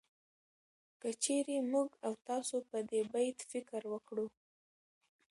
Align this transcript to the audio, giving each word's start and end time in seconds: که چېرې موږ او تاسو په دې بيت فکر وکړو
که 1.01 1.09
چېرې 1.23 1.57
موږ 1.71 1.89
او 2.05 2.13
تاسو 2.27 2.55
په 2.69 2.77
دې 2.89 3.01
بيت 3.13 3.37
فکر 3.51 3.81
وکړو 3.93 4.27